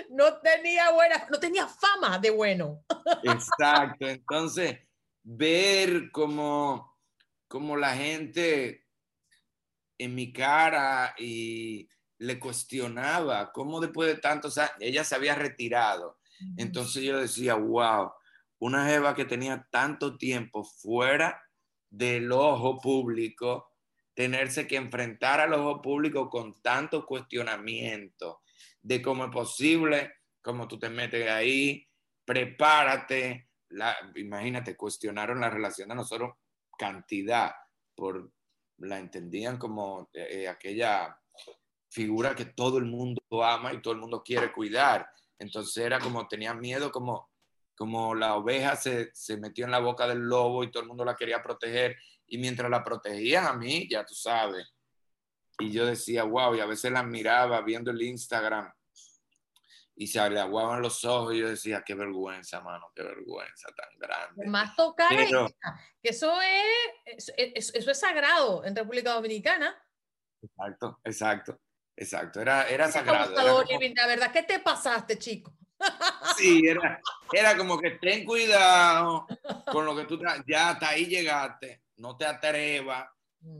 [0.10, 2.84] No tenía buena, no tenía fama de bueno.
[3.24, 4.08] Exacto.
[4.08, 4.80] Entonces,
[5.24, 6.98] ver cómo,
[7.48, 8.86] cómo la gente
[9.98, 15.36] en mi cara y le cuestionaba cómo después de tanto, o sea, ella se había
[15.36, 16.20] retirado.
[16.58, 18.12] Entonces yo decía, wow,
[18.60, 21.40] una Eva que tenía tanto tiempo fuera
[21.90, 23.70] del ojo público,
[24.16, 28.42] tenerse que enfrentar al ojo público con tanto cuestionamiento
[28.82, 31.88] de cómo es posible, cómo tú te metes ahí,
[32.26, 33.50] prepárate.
[33.70, 36.32] La, imagínate, cuestionaron la relación de nosotros
[36.78, 37.52] cantidad
[37.96, 38.32] por
[38.78, 41.16] la entendían como eh, aquella
[41.90, 45.08] figura que todo el mundo ama y todo el mundo quiere cuidar.
[45.38, 47.30] Entonces era como, tenía miedo como,
[47.76, 51.06] como la oveja se, se metió en la boca del lobo y todo el mundo
[51.06, 51.98] la quería proteger.
[52.28, 54.66] Y mientras la protegían a mí, ya tú sabes.
[55.62, 58.72] Y yo decía, wow, y a veces la miraba viendo el Instagram
[59.96, 64.00] y se le aguaban los ojos y yo decía, qué vergüenza, mano, qué vergüenza tan
[64.00, 64.48] grande.
[64.48, 65.30] Más tocar que
[66.02, 69.76] eso es, eso, es sagrado en República Dominicana.
[70.42, 71.62] Exacto, exacto,
[71.96, 73.36] exacto, era, era sagrado.
[73.36, 75.56] La verdad, ¿qué te pasaste, chico?
[76.38, 77.00] Sí, era,
[77.32, 79.28] era como que ten cuidado
[79.72, 83.08] con lo que tú ya hasta ahí llegaste, no te atrevas.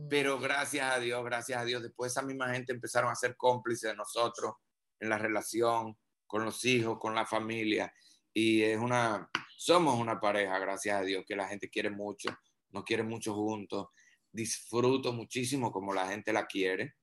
[0.10, 3.92] Pero gracias a Dios, gracias a Dios, después esa misma gente empezaron a ser cómplices
[3.92, 4.54] de nosotros
[5.00, 7.94] en la relación, con los hijos, con la familia.
[8.34, 12.30] Y es una, somos una pareja, gracias a Dios, que la gente quiere mucho,
[12.70, 13.88] nos quiere mucho juntos.
[14.32, 16.96] Disfruto muchísimo como la gente la quiere,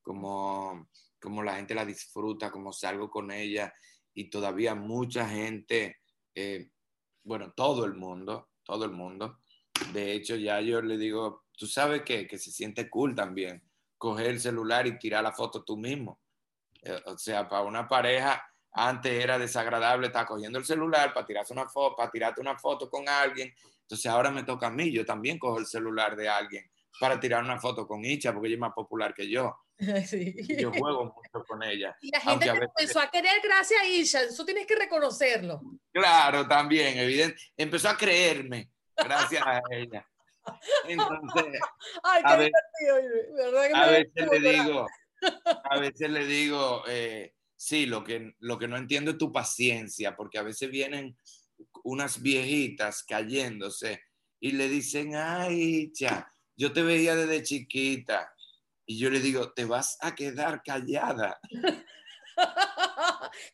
[0.00, 0.88] como,
[1.20, 3.74] como la gente la disfruta, como salgo con ella.
[4.14, 5.98] Y todavía mucha gente,
[6.34, 6.70] eh,
[7.22, 9.40] bueno, todo el mundo, todo el mundo.
[9.92, 13.62] De hecho, ya yo le digo, tú sabes que, que se siente cool también,
[13.98, 16.18] coger el celular y tirar la foto tú mismo.
[16.80, 18.42] Eh, o sea, para una pareja,
[18.72, 22.88] antes era desagradable estar cogiendo el celular para tirarse una foto, para tirarte una foto
[22.88, 23.52] con alguien.
[23.82, 26.64] Entonces ahora me toca a mí, yo también cojo el celular de alguien
[26.98, 29.54] para tirar una foto con Icha, porque ella es más popular que yo.
[30.58, 31.94] Yo juego mucho con ella.
[32.02, 35.60] Y la gente empezó a querer gracias a Isha, eso tienes que reconocerlo.
[35.92, 37.36] Claro, también, evidente.
[37.54, 40.09] Empezó a creerme gracias a ella.
[40.88, 41.60] Entonces,
[42.02, 44.86] Ay, qué a, divertido, a veces le digo,
[45.64, 50.16] a veces le digo, eh, sí, lo que, lo que no entiendo es tu paciencia,
[50.16, 51.16] porque a veces vienen
[51.84, 54.02] unas viejitas cayéndose
[54.40, 58.34] y le dicen, ay, ya, yo te veía desde chiquita.
[58.86, 61.38] Y yo le digo, te vas a quedar callada.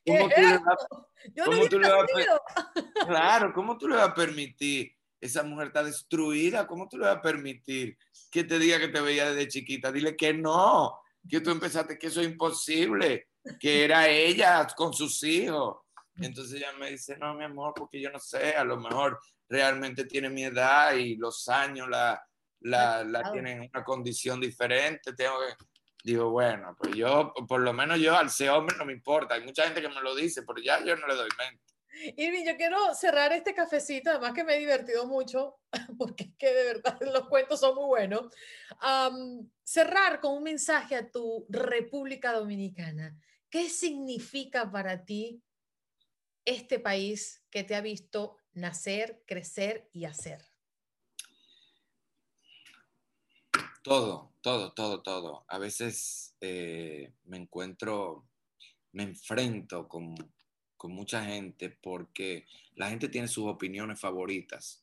[0.06, 4.95] ¿Cómo tú, le vas, a, claro, ¿cómo tú le vas a permitir?
[5.20, 7.96] Esa mujer está destruida, ¿cómo tú le vas a permitir
[8.30, 9.90] que te diga que te veía desde chiquita?
[9.90, 13.28] Dile que no, que tú empezaste, que eso es imposible
[13.60, 15.78] que era ella con sus hijos.
[16.16, 20.04] Entonces ella me dice, no, mi amor, porque yo no sé, a lo mejor realmente
[20.06, 22.22] tiene mi edad y los años la,
[22.60, 25.12] la, la tienen en una condición diferente.
[25.12, 25.64] Tengo que...
[26.02, 29.34] Digo, bueno, pues yo, por lo menos yo al ser hombre no me importa.
[29.34, 31.64] Hay mucha gente que me lo dice, pero ya yo no le doy mente.
[32.16, 35.56] Irving, yo quiero cerrar este cafecito, además que me he divertido mucho,
[35.98, 38.32] porque es que de verdad los cuentos son muy buenos.
[39.64, 43.18] cerrar con un mensaje a tu República Dominicana.
[43.48, 45.42] ¿Qué significa para ti
[46.44, 50.44] este país que te ha visto nacer, crecer y hacer?
[53.82, 55.44] Todo, todo, todo, todo.
[55.48, 58.28] A veces eh, me encuentro,
[58.92, 60.14] me enfrento con,
[60.86, 64.82] con, mucha gente porque la gente tiene sus opiniones favoritas.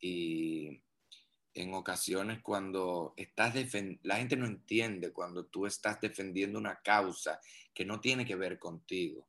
[0.00, 0.80] Y
[1.54, 7.40] en ocasiones cuando estás defendiendo, la gente no entiende cuando tú estás defendiendo una causa
[7.74, 9.26] que no tiene que ver contigo,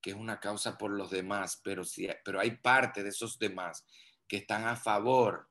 [0.00, 3.84] que es una causa por los demás, pero, si, pero hay parte de esos demás
[4.28, 5.48] que están a favor,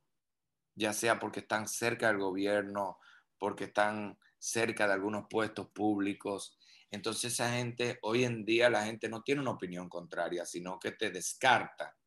[0.75, 2.97] ya sea porque están cerca del gobierno,
[3.37, 6.57] porque están cerca de algunos puestos públicos.
[6.93, 10.91] Entonces esa gente, hoy en día la gente no tiene una opinión contraria, sino que
[10.91, 11.97] te descarta,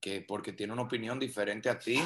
[0.00, 2.00] que porque tiene una opinión diferente a ti,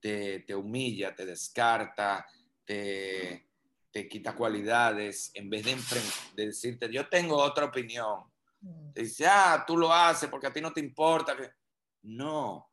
[0.00, 2.26] te, humilla, te descarta,
[2.64, 3.46] te,
[3.92, 5.76] te, quita cualidades, en vez de,
[6.34, 8.24] de, decirte, yo tengo otra opinión.
[8.60, 8.92] Mm.
[8.92, 11.36] Te dice, ah, tú lo haces porque a ti no te importa.
[12.02, 12.72] No,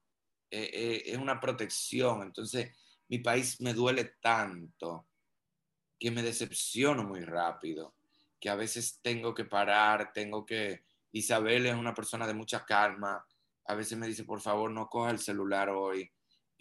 [0.50, 2.24] eh, eh, es una protección.
[2.24, 2.76] Entonces,
[3.08, 5.06] mi país me duele tanto
[6.00, 7.94] que me decepciono muy rápido,
[8.42, 10.84] que a veces tengo que parar, tengo que...
[11.14, 13.26] Isabel es una persona de mucha calma.
[13.66, 16.12] A veces me dice, por favor, no coja el celular hoy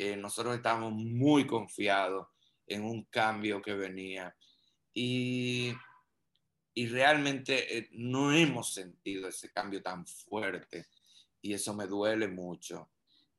[0.02, 2.26] eh, nosotros estábamos muy confiados
[2.66, 4.34] en un cambio que venía
[4.94, 5.74] y,
[6.72, 10.86] y realmente eh, no hemos sentido ese cambio tan fuerte
[11.42, 12.90] y eso me duele mucho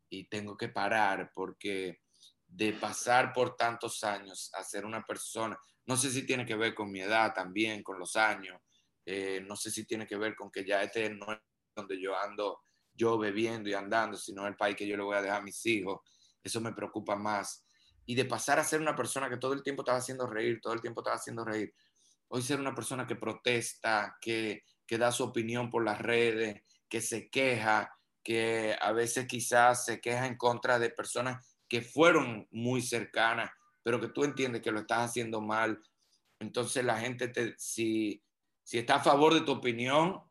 [0.07, 2.01] y tengo que parar porque
[2.45, 5.59] de pasar por tantos años a ser una persona,
[5.91, 8.59] no sé si tiene que ver con mi edad también, con los años,
[9.05, 11.39] eh, no sé si tiene que ver con que ya este no es
[11.75, 12.61] donde yo ando,
[12.93, 15.65] yo bebiendo y andando, sino el país que yo le voy a dejar a mis
[15.65, 15.99] hijos
[16.43, 17.65] eso me preocupa más.
[18.05, 20.73] Y de pasar a ser una persona que todo el tiempo estaba haciendo reír, todo
[20.73, 21.73] el tiempo estaba haciendo reír,
[22.29, 27.01] hoy ser una persona que protesta, que, que da su opinión por las redes, que
[27.01, 32.81] se queja, que a veces quizás se queja en contra de personas que fueron muy
[32.81, 33.51] cercanas,
[33.83, 35.81] pero que tú entiendes que lo estás haciendo mal.
[36.39, 38.21] Entonces la gente, te, si,
[38.63, 40.21] si está a favor de tu opinión,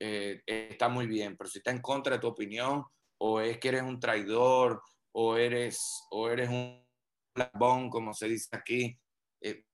[0.00, 2.84] eh, está muy bien, pero si está en contra de tu opinión
[3.18, 4.82] o es que eres un traidor
[5.12, 6.86] o eres, o eres un
[7.34, 8.98] labón, como se dice aquí.
[9.40, 9.64] Eh,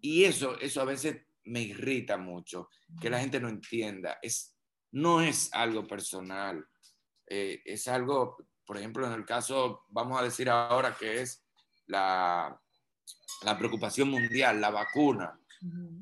[0.00, 2.68] y eso, eso a veces me irrita mucho,
[3.00, 4.18] que la gente no entienda.
[4.22, 4.56] Es,
[4.92, 6.66] no es algo personal,
[7.26, 11.44] eh, es algo, por ejemplo, en el caso, vamos a decir ahora que es
[11.90, 12.60] la,
[13.42, 15.38] la preocupación mundial, la vacuna.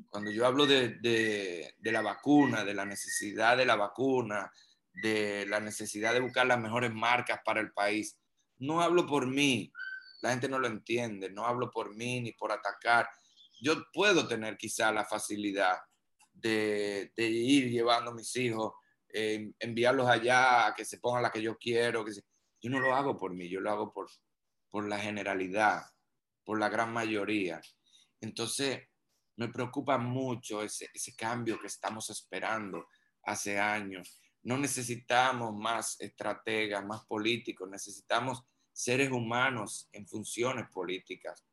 [0.08, 4.52] Cuando yo hablo de, de, de, la vacuna, de la necesidad de la vacuna,
[4.92, 8.16] de la necesidad de buscar las mejores marcas para el país,
[8.58, 9.72] no hablo por mí,
[10.20, 13.08] la gente no lo entiende, no hablo por mí ni por atacar.
[13.60, 15.78] Yo puedo tener quizá la facilidad
[16.32, 18.74] de, ir llevando a mis hijos,
[19.10, 22.04] enviarlos allá que se pongan la que yo quiero.
[22.04, 22.12] Que
[22.60, 24.08] Yo no lo hago por mí, yo lo hago por,
[24.70, 25.82] por la generalidad,
[26.44, 27.60] por la gran mayoría.
[28.20, 28.80] Entonces,
[29.36, 32.88] me preocupa mucho ese, cambio que estamos esperando
[33.22, 38.42] hace años no necesitamos más estrategas, más políticos, necesitamos
[38.72, 41.44] seres humanos en funciones políticas,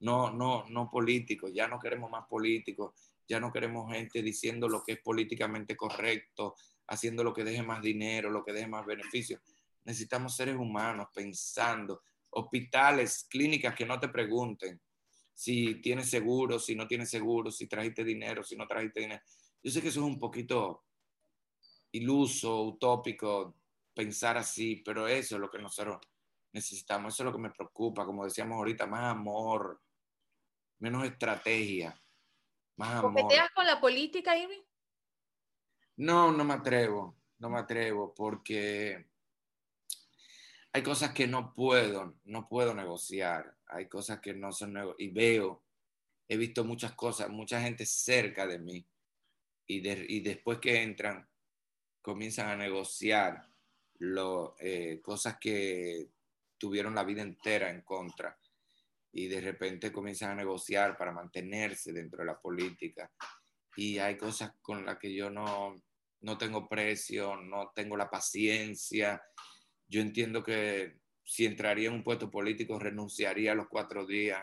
[0.00, 2.92] no, no, no políticos, ya no queremos más políticos,
[3.28, 6.56] ya no queremos gente diciendo lo que es políticamente correcto,
[6.88, 9.40] haciendo lo que deje más dinero, lo que deje más beneficios.
[9.84, 12.02] Necesitamos seres humanos pensando,
[12.32, 14.80] hospitales, clínicas que no te pregunten
[15.34, 19.22] si tienes seguro, si no tienes seguro, si trajiste dinero, si no trajiste dinero.
[19.62, 20.84] Yo sé que eso es un poquito
[21.92, 23.56] iluso, utópico
[23.94, 25.98] pensar así, pero eso es lo que nosotros
[26.52, 29.80] necesitamos, eso es lo que me preocupa, como decíamos ahorita, más amor,
[30.78, 32.00] menos estrategia,
[32.76, 33.22] más amor.
[33.22, 34.62] ¿Coqueteas con la política, Irving?
[35.96, 39.11] No, no me atrevo, no me atrevo, porque
[40.72, 45.62] hay cosas que no puedo, no puedo negociar, hay cosas que no son y veo,
[46.28, 48.86] he visto muchas cosas, mucha gente cerca de mí,
[49.66, 51.26] y, después que entran,
[52.00, 53.46] comienzan a negociar
[53.98, 56.10] lo, eh, cosas que
[56.58, 58.38] tuvieron la vida entera en contra
[59.12, 63.10] y de repente comienzan a negociar para mantenerse dentro de la política.
[63.76, 65.82] Y hay cosas con las que yo no,
[66.20, 69.22] no tengo precio, no tengo la paciencia.
[69.92, 74.42] Yo entiendo que si entraría en un puesto político renunciaría a los cuatro días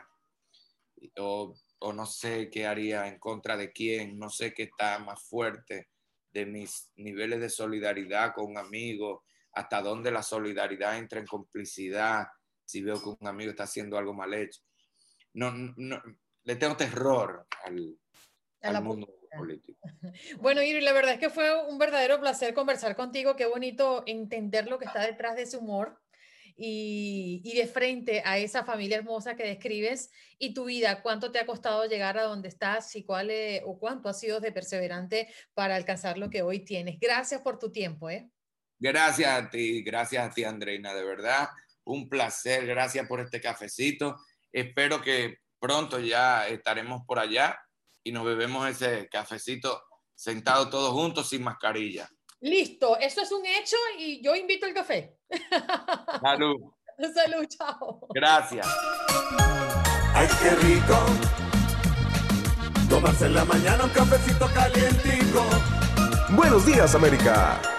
[1.17, 5.27] o, o no sé qué haría en contra de quién, no sé qué está más
[5.27, 5.89] fuerte
[6.31, 9.23] de mis niveles de solidaridad con un amigo,
[9.53, 12.27] hasta dónde la solidaridad entra en complicidad,
[12.63, 14.61] si veo que un amigo está haciendo algo mal hecho.
[15.33, 15.99] No, no
[16.43, 17.97] le tengo terror al,
[18.61, 19.79] al mundo político.
[20.41, 23.35] Bueno, Iri, la verdad es que fue un verdadero placer conversar contigo.
[23.35, 25.99] Qué bonito entender lo que está detrás de ese humor
[26.55, 31.39] y, y, de frente a esa familia hermosa que describes y tu vida, cuánto te
[31.39, 33.31] ha costado llegar a donde estás y cuál
[33.65, 36.99] o cuánto has sido de perseverante para alcanzar lo que hoy tienes.
[36.99, 38.09] Gracias por tu tiempo.
[38.09, 38.29] ¿eh?
[38.77, 41.49] Gracias a ti, gracias a ti, Andreina, de verdad,
[41.83, 44.17] un placer, gracias por este cafecito.
[44.51, 47.59] Espero que pronto ya estaremos por allá
[48.03, 49.81] y nos bebemos ese cafecito
[50.15, 52.09] sentado todos juntos sin mascarilla.
[52.41, 55.17] Listo, eso es un hecho y yo invito el café.
[56.21, 56.55] Salud.
[57.13, 58.07] Salud, chao.
[58.13, 58.67] Gracias.
[60.13, 60.97] Ay, qué rico.
[62.89, 65.45] Tomarse en la mañana un cafecito calientico.
[66.31, 67.78] Buenos días, América.